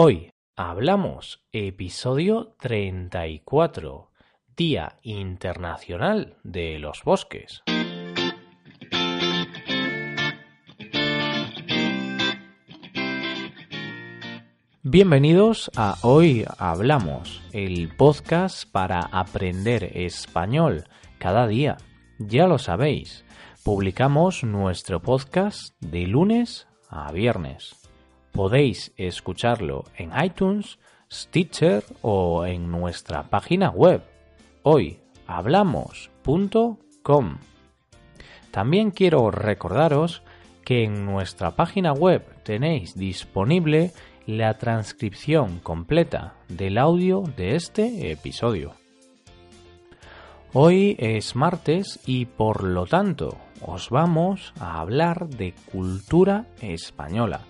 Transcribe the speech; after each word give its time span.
Hoy 0.00 0.30
hablamos 0.54 1.42
episodio 1.50 2.54
34, 2.60 4.12
Día 4.56 4.96
Internacional 5.02 6.36
de 6.44 6.78
los 6.78 7.02
Bosques. 7.02 7.64
Bienvenidos 14.84 15.68
a 15.74 15.96
Hoy 16.02 16.44
Hablamos, 16.58 17.42
el 17.52 17.88
podcast 17.96 18.70
para 18.70 19.00
aprender 19.00 19.96
español 19.96 20.84
cada 21.18 21.48
día. 21.48 21.76
Ya 22.20 22.46
lo 22.46 22.60
sabéis, 22.60 23.24
publicamos 23.64 24.44
nuestro 24.44 25.02
podcast 25.02 25.74
de 25.80 26.06
lunes 26.06 26.68
a 26.88 27.10
viernes. 27.10 27.87
Podéis 28.32 28.92
escucharlo 28.96 29.84
en 29.96 30.10
iTunes, 30.22 30.78
Stitcher 31.10 31.82
o 32.02 32.44
en 32.44 32.70
nuestra 32.70 33.22
página 33.24 33.70
web 33.70 34.02
hoyhablamos.com. 34.62 37.38
También 38.50 38.90
quiero 38.90 39.30
recordaros 39.30 40.22
que 40.64 40.84
en 40.84 41.06
nuestra 41.06 41.56
página 41.56 41.92
web 41.92 42.26
tenéis 42.42 42.94
disponible 42.94 43.92
la 44.26 44.58
transcripción 44.58 45.60
completa 45.60 46.34
del 46.48 46.76
audio 46.76 47.22
de 47.36 47.56
este 47.56 48.10
episodio. 48.10 48.74
Hoy 50.52 50.96
es 50.98 51.36
martes 51.36 52.00
y 52.06 52.26
por 52.26 52.62
lo 52.62 52.84
tanto 52.84 53.38
os 53.66 53.88
vamos 53.88 54.52
a 54.60 54.80
hablar 54.80 55.28
de 55.28 55.54
cultura 55.72 56.44
española, 56.60 57.40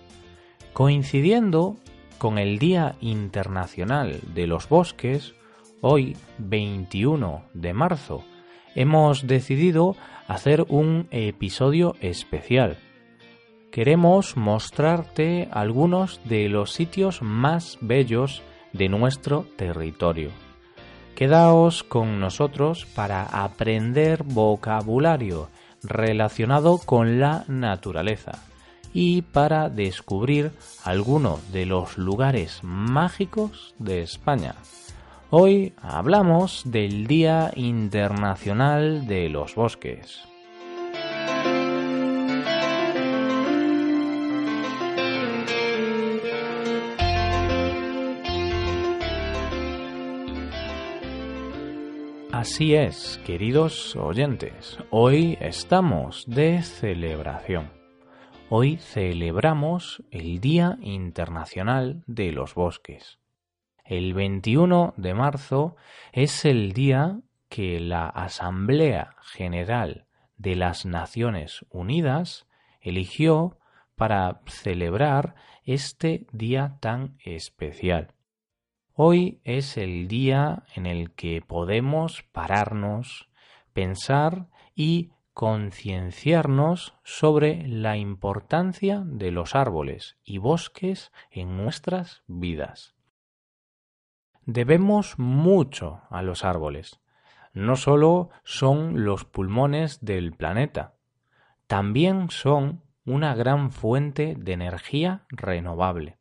coincidiendo 0.79 1.75
con 2.19 2.37
el 2.37 2.57
Día 2.57 2.95
Internacional 3.01 4.21
de 4.33 4.47
los 4.47 4.69
Bosques, 4.69 5.35
hoy 5.81 6.15
21 6.37 7.43
de 7.53 7.73
marzo, 7.73 8.23
hemos 8.75 9.27
decidido 9.27 9.97
hacer 10.29 10.65
un 10.69 11.09
episodio 11.11 11.97
especial 11.99 12.77
queremos 13.71 14.37
mostrarte 14.37 15.49
algunos 15.51 16.21
de 16.23 16.47
los 16.47 16.71
sitios 16.71 17.21
más 17.21 17.77
bellos 17.81 18.41
de 18.71 18.87
nuestro 18.87 19.47
territorio. 19.57 20.29
Quedaos 21.13 21.83
con 21.83 22.21
nosotros 22.21 22.85
para 22.95 23.23
aprender 23.23 24.23
vocabulario 24.23 25.49
relacionado 25.83 26.77
con 26.77 27.19
la 27.19 27.43
naturaleza 27.49 28.45
y 28.93 29.21
para 29.21 29.69
descubrir 29.69 30.51
algunos 30.83 31.51
de 31.51 31.65
los 31.65 31.97
lugares 31.97 32.59
mágicos 32.63 33.75
de 33.79 34.01
España. 34.01 34.55
Hoy 35.29 35.73
hablamos 35.81 36.63
del 36.65 37.05
Día 37.05 37.51
Internacional 37.55 39.05
de 39.05 39.29
los 39.29 39.55
Bosques. 39.55 40.23
Así 52.31 52.73
es, 52.73 53.19
queridos 53.25 53.97
oyentes, 53.97 54.77
hoy 54.91 55.37
estamos 55.41 56.23
de 56.25 56.61
celebración. 56.63 57.78
Hoy 58.51 58.77
celebramos 58.77 60.03
el 60.09 60.39
Día 60.39 60.79
Internacional 60.81 62.03
de 62.07 62.31
los 62.31 62.55
Bosques. 62.55 63.19
El 63.85 64.15
21 64.15 64.95
de 64.97 65.13
marzo 65.13 65.75
es 66.13 66.45
el 66.45 66.73
día 66.73 67.19
que 67.47 67.79
la 67.79 68.07
Asamblea 68.07 69.15
General 69.21 70.07
de 70.37 70.55
las 70.55 70.87
Naciones 70.87 71.63
Unidas 71.69 72.47
eligió 72.81 73.59
para 73.93 74.41
celebrar 74.47 75.35
este 75.63 76.25
día 76.31 76.79
tan 76.79 77.19
especial. 77.23 78.15
Hoy 78.95 79.41
es 79.43 79.77
el 79.77 80.07
día 80.07 80.63
en 80.73 80.87
el 80.87 81.11
que 81.11 81.43
podemos 81.43 82.23
pararnos, 82.31 83.29
pensar 83.73 84.47
y 84.73 85.11
concienciarnos 85.39 86.97
sobre 87.05 87.65
la 87.65 87.95
importancia 87.95 89.03
de 89.05 89.31
los 89.31 89.55
árboles 89.55 90.17
y 90.25 90.37
bosques 90.37 91.13
en 91.31 91.55
nuestras 91.55 92.23
vidas. 92.27 92.93
Debemos 94.43 95.17
mucho 95.17 96.01
a 96.09 96.23
los 96.23 96.43
árboles. 96.43 96.99
No 97.53 97.77
solo 97.77 98.31
son 98.43 99.05
los 99.05 99.23
pulmones 99.23 100.03
del 100.03 100.33
planeta, 100.33 100.95
también 101.67 102.31
son 102.31 102.83
una 103.05 103.33
gran 103.33 103.71
fuente 103.71 104.35
de 104.37 104.51
energía 104.51 105.23
renovable. 105.29 106.17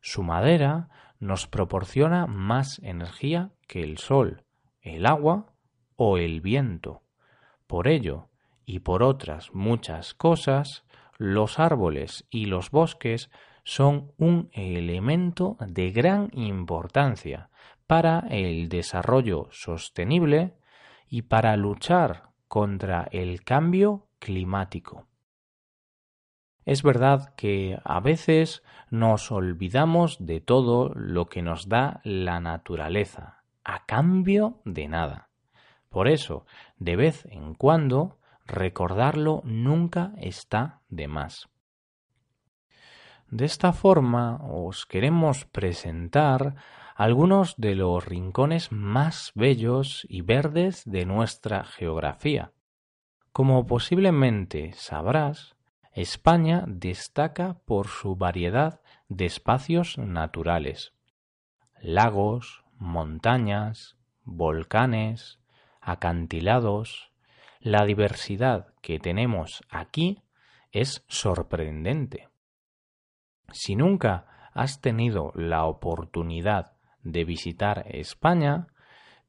Su 0.00 0.22
madera 0.22 0.88
nos 1.18 1.46
proporciona 1.46 2.26
más 2.26 2.78
energía 2.78 3.50
que 3.68 3.82
el 3.82 3.98
sol, 3.98 4.44
el 4.80 5.04
agua 5.04 5.52
o 5.96 6.16
el 6.16 6.40
viento. 6.40 7.02
Por 7.70 7.86
ello, 7.86 8.30
y 8.66 8.80
por 8.80 9.04
otras 9.04 9.54
muchas 9.54 10.12
cosas, 10.12 10.84
los 11.18 11.60
árboles 11.60 12.26
y 12.28 12.46
los 12.46 12.72
bosques 12.72 13.30
son 13.62 14.10
un 14.18 14.50
elemento 14.54 15.56
de 15.60 15.92
gran 15.92 16.30
importancia 16.32 17.48
para 17.86 18.26
el 18.28 18.68
desarrollo 18.68 19.46
sostenible 19.52 20.56
y 21.08 21.22
para 21.22 21.56
luchar 21.56 22.30
contra 22.48 23.06
el 23.12 23.44
cambio 23.44 24.08
climático. 24.18 25.06
Es 26.64 26.82
verdad 26.82 27.36
que 27.36 27.78
a 27.84 28.00
veces 28.00 28.64
nos 28.90 29.30
olvidamos 29.30 30.16
de 30.18 30.40
todo 30.40 30.90
lo 30.96 31.26
que 31.26 31.42
nos 31.42 31.68
da 31.68 32.00
la 32.02 32.40
naturaleza, 32.40 33.44
a 33.62 33.86
cambio 33.86 34.60
de 34.64 34.88
nada. 34.88 35.29
Por 35.90 36.08
eso, 36.08 36.46
de 36.78 36.96
vez 36.96 37.26
en 37.26 37.54
cuando, 37.54 38.18
recordarlo 38.46 39.42
nunca 39.44 40.12
está 40.18 40.80
de 40.88 41.08
más. 41.08 41.48
De 43.28 43.44
esta 43.44 43.72
forma 43.72 44.38
os 44.42 44.86
queremos 44.86 45.44
presentar 45.44 46.54
algunos 46.94 47.56
de 47.56 47.74
los 47.74 48.04
rincones 48.04 48.70
más 48.70 49.32
bellos 49.34 50.06
y 50.08 50.22
verdes 50.22 50.82
de 50.84 51.06
nuestra 51.06 51.64
geografía. 51.64 52.52
Como 53.32 53.66
posiblemente 53.66 54.72
sabrás, 54.74 55.56
España 55.92 56.64
destaca 56.68 57.54
por 57.64 57.88
su 57.88 58.14
variedad 58.14 58.80
de 59.08 59.26
espacios 59.26 59.98
naturales, 59.98 60.94
lagos, 61.80 62.64
montañas, 62.78 63.96
volcanes, 64.24 65.39
acantilados. 65.80 67.10
La 67.60 67.84
diversidad 67.84 68.74
que 68.80 68.98
tenemos 68.98 69.62
aquí 69.70 70.22
es 70.72 71.04
sorprendente. 71.08 72.28
Si 73.52 73.76
nunca 73.76 74.50
has 74.54 74.80
tenido 74.80 75.32
la 75.34 75.64
oportunidad 75.64 76.76
de 77.02 77.24
visitar 77.24 77.84
España, 77.88 78.68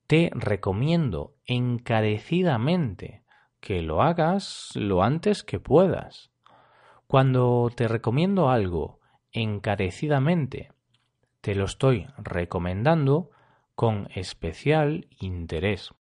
te 0.08 0.30
recomiendo 0.34 1.36
encarecidamente 1.46 3.24
que 3.60 3.82
lo 3.82 4.02
hagas 4.02 4.72
lo 4.76 5.04
antes 5.04 5.44
que 5.44 5.60
puedas. 5.60 6.32
Cuando 7.08 7.70
te 7.76 7.88
recomiendo 7.88 8.50
algo 8.50 9.00
encarecidamente, 9.32 10.72
te 11.42 11.56
lo 11.56 11.66
estoy 11.66 12.08
recomendando 12.18 13.32
con 13.76 14.10
especial 14.14 15.08
interés. 15.20 15.94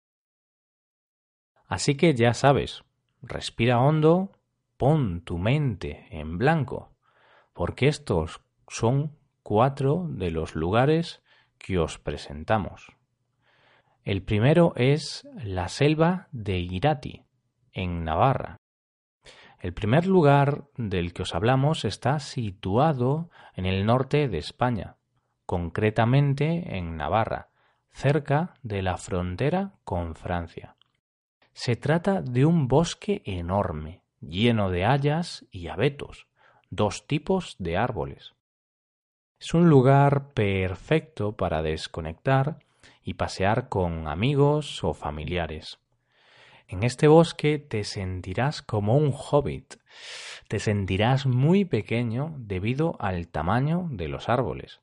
Así 1.71 1.95
que 1.95 2.13
ya 2.13 2.33
sabes, 2.33 2.83
respira 3.21 3.79
hondo, 3.79 4.33
pon 4.75 5.21
tu 5.21 5.37
mente 5.37 6.05
en 6.11 6.37
blanco, 6.37 6.97
porque 7.53 7.87
estos 7.87 8.41
son 8.67 9.17
cuatro 9.41 10.05
de 10.09 10.31
los 10.31 10.53
lugares 10.53 11.23
que 11.57 11.79
os 11.79 11.97
presentamos. 11.97 12.91
El 14.03 14.21
primero 14.21 14.73
es 14.75 15.25
la 15.41 15.69
selva 15.69 16.27
de 16.33 16.59
Irati, 16.59 17.23
en 17.71 18.03
Navarra. 18.03 18.57
El 19.57 19.73
primer 19.73 20.07
lugar 20.07 20.65
del 20.75 21.13
que 21.13 21.21
os 21.21 21.33
hablamos 21.33 21.85
está 21.85 22.19
situado 22.19 23.29
en 23.55 23.65
el 23.65 23.85
norte 23.85 24.27
de 24.27 24.39
España, 24.39 24.97
concretamente 25.45 26.75
en 26.75 26.97
Navarra, 26.97 27.47
cerca 27.93 28.55
de 28.61 28.81
la 28.81 28.97
frontera 28.97 29.75
con 29.85 30.15
Francia. 30.15 30.75
Se 31.53 31.75
trata 31.75 32.21
de 32.21 32.45
un 32.45 32.67
bosque 32.67 33.21
enorme, 33.25 34.01
lleno 34.19 34.69
de 34.69 34.85
hayas 34.85 35.45
y 35.51 35.67
abetos, 35.67 36.27
dos 36.69 37.07
tipos 37.07 37.55
de 37.59 37.77
árboles. 37.77 38.33
Es 39.39 39.53
un 39.53 39.69
lugar 39.69 40.33
perfecto 40.33 41.35
para 41.35 41.61
desconectar 41.61 42.59
y 43.03 43.15
pasear 43.15 43.69
con 43.69 44.07
amigos 44.07 44.83
o 44.83 44.93
familiares. 44.93 45.79
En 46.67 46.83
este 46.83 47.07
bosque 47.07 47.57
te 47.59 47.83
sentirás 47.83 48.61
como 48.61 48.95
un 48.95 49.13
hobbit, 49.13 49.75
te 50.47 50.59
sentirás 50.59 51.25
muy 51.25 51.65
pequeño 51.65 52.35
debido 52.37 52.95
al 52.99 53.27
tamaño 53.27 53.87
de 53.89 54.07
los 54.07 54.29
árboles. 54.29 54.80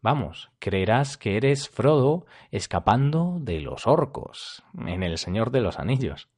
Vamos, 0.00 0.52
creerás 0.60 1.16
que 1.16 1.36
eres 1.36 1.68
Frodo 1.68 2.24
escapando 2.52 3.38
de 3.40 3.60
los 3.60 3.88
orcos 3.88 4.62
en 4.86 5.02
El 5.02 5.18
Señor 5.18 5.50
de 5.50 5.60
los 5.60 5.80
Anillos. 5.80 6.28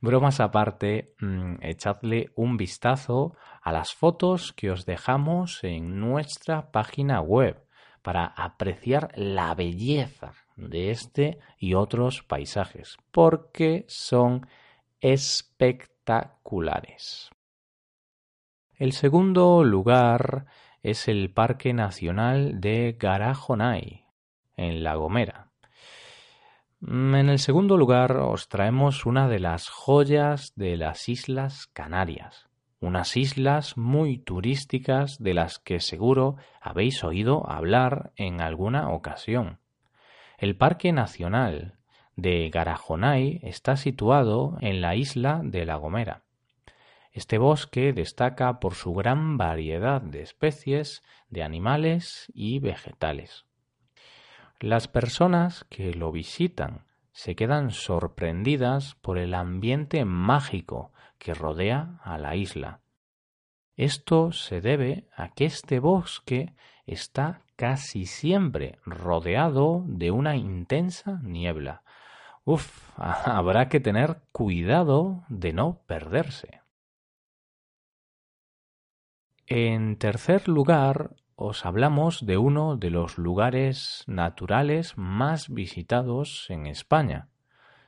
Bromas 0.00 0.38
aparte, 0.38 1.16
mm, 1.20 1.56
echadle 1.60 2.30
un 2.36 2.56
vistazo 2.56 3.34
a 3.62 3.72
las 3.72 3.94
fotos 3.94 4.52
que 4.52 4.70
os 4.70 4.86
dejamos 4.86 5.64
en 5.64 5.98
nuestra 5.98 6.70
página 6.70 7.20
web 7.20 7.60
para 8.02 8.26
apreciar 8.26 9.10
la 9.16 9.56
belleza 9.56 10.34
de 10.56 10.92
este 10.92 11.40
y 11.58 11.74
otros 11.74 12.22
paisajes, 12.22 12.96
porque 13.10 13.86
son 13.88 14.46
espectaculares. 15.00 17.28
El 18.76 18.92
segundo 18.92 19.64
lugar 19.64 20.46
es 20.82 21.08
el 21.08 21.30
Parque 21.30 21.72
Nacional 21.74 22.60
de 22.60 22.96
Garajonay, 22.98 24.04
en 24.56 24.82
La 24.82 24.94
Gomera. 24.94 25.50
En 26.82 27.28
el 27.28 27.38
segundo 27.38 27.76
lugar 27.76 28.16
os 28.16 28.48
traemos 28.48 29.04
una 29.04 29.28
de 29.28 29.38
las 29.38 29.68
joyas 29.68 30.54
de 30.56 30.78
las 30.78 31.08
Islas 31.10 31.66
Canarias, 31.66 32.48
unas 32.80 33.16
islas 33.18 33.76
muy 33.76 34.16
turísticas 34.16 35.18
de 35.18 35.34
las 35.34 35.58
que 35.58 35.80
seguro 35.80 36.36
habéis 36.62 37.04
oído 37.04 37.48
hablar 37.50 38.12
en 38.16 38.40
alguna 38.40 38.88
ocasión. 38.88 39.58
El 40.38 40.56
Parque 40.56 40.92
Nacional 40.92 41.76
de 42.16 42.48
Garajonay 42.48 43.40
está 43.42 43.76
situado 43.76 44.56
en 44.62 44.80
la 44.80 44.96
isla 44.96 45.42
de 45.44 45.66
La 45.66 45.76
Gomera. 45.76 46.22
Este 47.12 47.38
bosque 47.38 47.92
destaca 47.92 48.60
por 48.60 48.74
su 48.74 48.94
gran 48.94 49.36
variedad 49.36 50.00
de 50.00 50.22
especies 50.22 51.02
de 51.28 51.42
animales 51.42 52.30
y 52.34 52.60
vegetales. 52.60 53.46
Las 54.60 54.88
personas 54.88 55.64
que 55.70 55.94
lo 55.94 56.12
visitan 56.12 56.84
se 57.12 57.34
quedan 57.34 57.70
sorprendidas 57.70 58.94
por 58.96 59.18
el 59.18 59.34
ambiente 59.34 60.04
mágico 60.04 60.92
que 61.18 61.34
rodea 61.34 61.98
a 62.02 62.18
la 62.18 62.36
isla. 62.36 62.80
Esto 63.76 64.32
se 64.32 64.60
debe 64.60 65.08
a 65.16 65.30
que 65.30 65.46
este 65.46 65.80
bosque 65.80 66.54
está 66.86 67.42
casi 67.56 68.06
siempre 68.06 68.78
rodeado 68.84 69.84
de 69.86 70.10
una 70.10 70.36
intensa 70.36 71.20
niebla. 71.22 71.82
Uf, 72.44 72.88
habrá 72.96 73.68
que 73.68 73.80
tener 73.80 74.22
cuidado 74.32 75.24
de 75.28 75.52
no 75.52 75.80
perderse. 75.86 76.59
En 79.52 79.96
tercer 79.96 80.46
lugar, 80.46 81.16
os 81.34 81.66
hablamos 81.66 82.24
de 82.24 82.38
uno 82.38 82.76
de 82.76 82.88
los 82.88 83.18
lugares 83.18 84.04
naturales 84.06 84.96
más 84.96 85.48
visitados 85.48 86.46
en 86.50 86.68
España. 86.68 87.30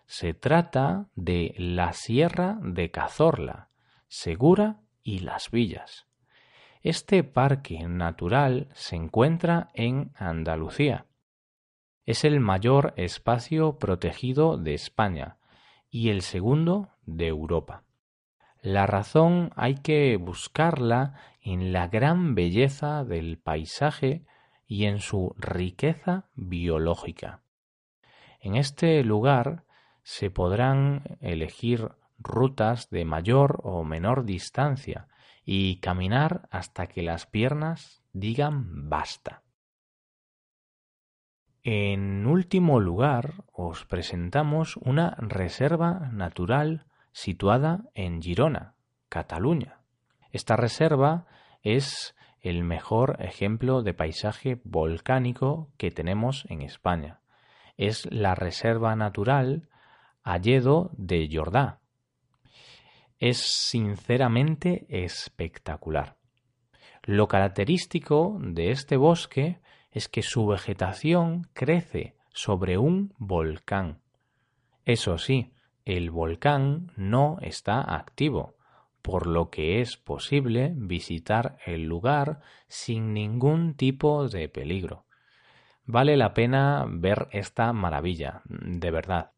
Se 0.06 0.34
trata 0.34 1.06
de 1.14 1.54
la 1.56 1.92
Sierra 1.92 2.58
de 2.64 2.90
Cazorla, 2.90 3.68
Segura 4.08 4.80
y 5.04 5.20
Las 5.20 5.52
Villas. 5.52 6.08
Este 6.80 7.22
parque 7.22 7.86
natural 7.86 8.68
se 8.74 8.96
encuentra 8.96 9.68
en 9.72 10.10
Andalucía. 10.16 11.06
Es 12.04 12.24
el 12.24 12.40
mayor 12.40 12.92
espacio 12.96 13.78
protegido 13.78 14.56
de 14.56 14.74
España 14.74 15.36
y 15.88 16.08
el 16.08 16.22
segundo 16.22 16.88
de 17.06 17.28
Europa. 17.28 17.84
La 18.62 18.86
razón 18.86 19.50
hay 19.56 19.74
que 19.74 20.16
buscarla 20.16 21.14
en 21.42 21.72
la 21.72 21.88
gran 21.88 22.34
belleza 22.34 23.04
del 23.04 23.38
paisaje 23.38 24.24
y 24.66 24.84
en 24.84 25.00
su 25.00 25.34
riqueza 25.36 26.28
biológica. 26.34 27.42
En 28.40 28.56
este 28.56 29.02
lugar 29.04 29.64
se 30.02 30.30
podrán 30.30 31.18
elegir 31.20 31.90
rutas 32.18 32.88
de 32.90 33.04
mayor 33.04 33.60
o 33.64 33.84
menor 33.84 34.24
distancia 34.24 35.08
y 35.44 35.76
caminar 35.80 36.48
hasta 36.50 36.86
que 36.86 37.02
las 37.02 37.26
piernas 37.26 38.02
digan 38.12 38.88
basta. 38.88 39.42
En 41.64 42.26
último 42.26 42.80
lugar, 42.80 43.44
os 43.52 43.84
presentamos 43.84 44.76
una 44.78 45.16
reserva 45.18 46.10
natural 46.12 46.86
situada 47.12 47.84
en 47.94 48.20
Girona, 48.20 48.74
Cataluña. 49.08 49.81
Esta 50.32 50.56
reserva 50.56 51.26
es 51.62 52.16
el 52.40 52.64
mejor 52.64 53.16
ejemplo 53.20 53.82
de 53.82 53.94
paisaje 53.94 54.60
volcánico 54.64 55.70
que 55.76 55.90
tenemos 55.90 56.44
en 56.48 56.62
España. 56.62 57.20
Es 57.76 58.10
la 58.10 58.34
reserva 58.34 58.96
natural 58.96 59.68
Alledo 60.24 60.90
de 60.94 61.28
Jordá, 61.32 61.82
es 63.22 63.38
sinceramente 63.38 64.84
espectacular. 64.88 66.16
Lo 67.04 67.28
característico 67.28 68.36
de 68.40 68.72
este 68.72 68.96
bosque 68.96 69.60
es 69.92 70.08
que 70.08 70.22
su 70.22 70.44
vegetación 70.44 71.46
crece 71.52 72.16
sobre 72.32 72.78
un 72.78 73.14
volcán. 73.18 74.00
Eso 74.84 75.18
sí, 75.18 75.52
el 75.84 76.10
volcán 76.10 76.90
no 76.96 77.38
está 77.42 77.94
activo, 77.94 78.56
por 79.02 79.26
lo 79.26 79.50
que 79.50 79.80
es 79.80 79.96
posible 79.96 80.72
visitar 80.76 81.58
el 81.66 81.84
lugar 81.84 82.40
sin 82.68 83.12
ningún 83.12 83.74
tipo 83.74 84.28
de 84.28 84.48
peligro. 84.48 85.04
Vale 85.84 86.16
la 86.16 86.32
pena 86.32 86.86
ver 86.88 87.28
esta 87.32 87.72
maravilla, 87.72 88.42
de 88.46 88.90
verdad. 88.90 89.32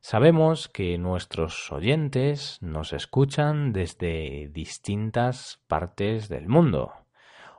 Sabemos 0.00 0.68
que 0.68 0.96
nuestros 0.98 1.72
oyentes 1.72 2.58
nos 2.62 2.92
escuchan 2.92 3.72
desde 3.72 4.48
distintas 4.48 5.60
partes 5.66 6.28
del 6.28 6.48
mundo. 6.48 6.92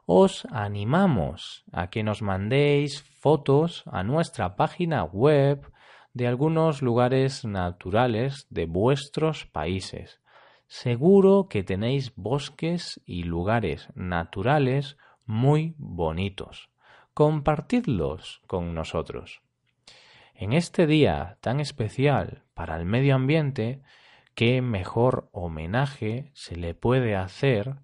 Os 0.05 0.45
animamos 0.51 1.65
a 1.71 1.89
que 1.89 2.03
nos 2.03 2.21
mandéis 2.21 3.01
fotos 3.01 3.83
a 3.87 4.03
nuestra 4.03 4.55
página 4.55 5.03
web 5.03 5.71
de 6.13 6.27
algunos 6.27 6.81
lugares 6.81 7.45
naturales 7.45 8.47
de 8.49 8.65
vuestros 8.65 9.45
países. 9.45 10.21
Seguro 10.69 11.47
que 11.49 11.63
tenéis 11.63 12.13
bosques 12.15 13.01
y 13.03 13.23
lugares 13.23 13.89
naturales 13.95 14.97
muy 15.25 15.73
bonitos. 15.79 16.69
Compartidlos 17.15 18.43
con 18.45 18.75
nosotros. 18.75 19.41
En 20.35 20.53
este 20.53 20.85
día 20.85 21.39
tan 21.41 21.59
especial 21.59 22.43
para 22.53 22.77
el 22.77 22.85
medio 22.85 23.15
ambiente, 23.15 23.81
¿qué 24.35 24.61
mejor 24.61 25.27
homenaje 25.31 26.29
se 26.33 26.55
le 26.55 26.75
puede 26.75 27.15
hacer 27.15 27.77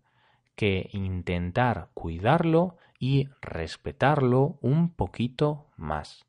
que 0.55 0.87
intentar 0.93 1.89
cuidarlo 1.95 2.77
y 2.99 3.29
respetarlo 3.41 4.59
un 4.61 4.93
poquito 4.93 5.71
más? 5.75 6.27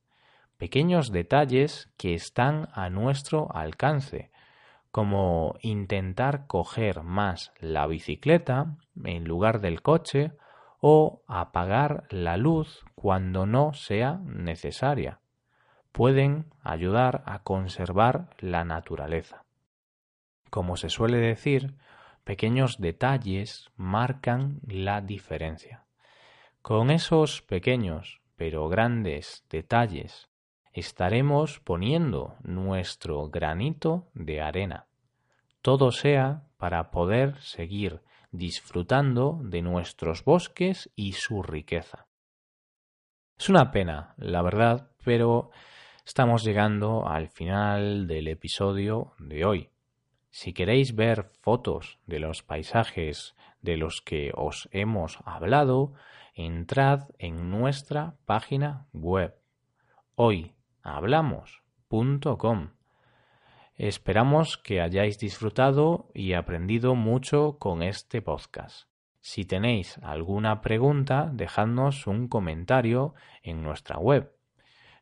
Pequeños 0.56 1.12
detalles 1.12 1.92
que 1.98 2.14
están 2.14 2.70
a 2.72 2.88
nuestro 2.88 3.54
alcance, 3.54 4.30
como 4.96 5.56
intentar 5.60 6.46
coger 6.46 7.02
más 7.02 7.52
la 7.60 7.86
bicicleta 7.86 8.78
en 9.04 9.24
lugar 9.24 9.60
del 9.60 9.82
coche 9.82 10.32
o 10.80 11.20
apagar 11.26 12.04
la 12.08 12.38
luz 12.38 12.82
cuando 12.94 13.44
no 13.44 13.74
sea 13.74 14.20
necesaria 14.24 15.20
pueden 15.92 16.46
ayudar 16.62 17.22
a 17.26 17.40
conservar 17.42 18.30
la 18.38 18.64
naturaleza. 18.64 19.44
Como 20.48 20.78
se 20.78 20.88
suele 20.88 21.18
decir, 21.18 21.74
pequeños 22.24 22.78
detalles 22.78 23.70
marcan 23.76 24.60
la 24.66 25.02
diferencia. 25.02 25.84
Con 26.62 26.90
esos 26.90 27.42
pequeños 27.42 28.22
pero 28.34 28.66
grandes 28.70 29.44
detalles 29.50 30.30
estaremos 30.72 31.60
poniendo 31.60 32.36
nuestro 32.42 33.28
granito 33.28 34.08
de 34.14 34.40
arena. 34.40 34.85
Todo 35.66 35.90
sea 35.90 36.44
para 36.58 36.92
poder 36.92 37.42
seguir 37.42 38.00
disfrutando 38.30 39.40
de 39.42 39.62
nuestros 39.62 40.24
bosques 40.24 40.92
y 40.94 41.14
su 41.14 41.42
riqueza. 41.42 42.06
Es 43.36 43.48
una 43.48 43.72
pena, 43.72 44.14
la 44.16 44.42
verdad, 44.42 44.92
pero 45.04 45.50
Estamos 46.06 46.44
llegando 46.44 47.08
al 47.08 47.26
final 47.26 48.06
del 48.06 48.28
episodio 48.28 49.14
de 49.18 49.44
hoy. 49.44 49.70
Si 50.30 50.52
queréis 50.52 50.94
ver 50.94 51.32
fotos 51.40 51.98
de 52.06 52.20
los 52.20 52.44
paisajes 52.44 53.34
de 53.60 53.76
los 53.76 54.02
que 54.02 54.30
os 54.32 54.68
hemos 54.70 55.18
hablado, 55.24 55.94
entrad 56.32 57.08
en 57.18 57.50
nuestra 57.50 58.14
página 58.24 58.86
web 58.92 59.34
hoyhablamos.com. 60.14 62.70
Esperamos 63.78 64.56
que 64.56 64.80
hayáis 64.80 65.18
disfrutado 65.18 66.08
y 66.14 66.32
aprendido 66.32 66.94
mucho 66.94 67.58
con 67.58 67.82
este 67.82 68.22
podcast. 68.22 68.88
Si 69.20 69.44
tenéis 69.44 69.98
alguna 70.02 70.62
pregunta, 70.62 71.28
dejadnos 71.30 72.06
un 72.06 72.26
comentario 72.28 73.12
en 73.42 73.62
nuestra 73.62 73.98
web. 73.98 74.32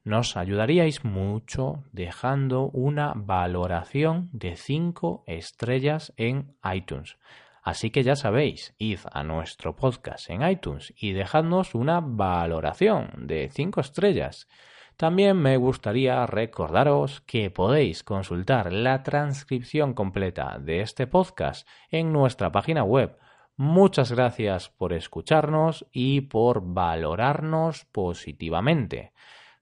Nos 0.03 0.37
ayudaríais 0.37 1.05
mucho 1.05 1.85
dejando 1.93 2.69
una 2.71 3.13
valoración 3.15 4.29
de 4.33 4.57
5 4.57 5.23
estrellas 5.29 6.13
en 6.17 6.57
iTunes. 6.65 7.17
Así 7.63 7.91
que 7.91 8.03
ya 8.03 8.17
sabéis, 8.17 8.75
id 8.79 8.99
a 9.13 9.23
nuestro 9.23 9.77
podcast 9.77 10.29
en 10.31 10.43
iTunes 10.43 10.93
y 10.97 11.13
dejadnos 11.13 11.77
una 11.77 12.01
valoración 12.01 13.29
de 13.29 13.49
5 13.53 13.81
estrellas. 13.81 14.49
También 14.97 15.37
me 15.37 15.57
gustaría 15.57 16.25
recordaros 16.27 17.21
que 17.23 17.51
podéis 17.51 18.05
consultar 18.05 18.73
la 18.73 19.03
transcripción 19.03 19.93
completa 19.93 20.59
de 20.61 20.81
este 20.81 21.07
podcast 21.07 21.69
en 21.91 22.13
nuestra 22.13 22.53
página 22.53 22.85
web. 22.85 23.19
Muchas 23.57 24.13
gracias 24.13 24.69
por 24.69 24.93
escucharnos 24.93 25.87
y 25.93 26.23
por 26.23 26.63
valorarnos 26.63 27.85
positivamente. 27.87 29.13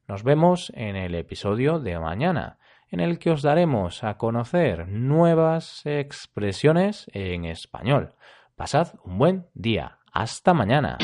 Nos 0.06 0.22
vemos 0.22 0.72
en 0.74 0.96
el 0.96 1.14
episodio 1.14 1.78
de 1.78 1.98
mañana, 1.98 2.58
en 2.90 3.00
el 3.00 3.18
que 3.18 3.30
os 3.30 3.40
daremos 3.40 4.04
a 4.04 4.18
conocer 4.18 4.88
nuevas 4.88 5.86
expresiones 5.86 7.06
en 7.14 7.46
español. 7.46 8.14
Pasad 8.54 8.94
un 9.04 9.18
buen 9.18 9.46
día. 9.54 9.98
Hasta 10.12 10.52
mañana. 10.52 10.98